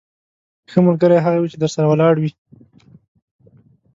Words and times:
ښه 0.71 0.79
ملګری 0.87 1.17
هغه 1.25 1.37
وي 1.39 1.49
چې 1.51 1.57
درسره 1.63 1.85
ولاړ 1.87 2.15
وي. 2.21 2.31